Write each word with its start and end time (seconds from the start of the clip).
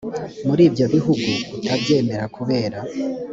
muri 0.47 0.61
ibyo 0.69 0.85
bihugu 0.93 1.29
atabyemera 1.57 2.25
kubera 2.35 2.77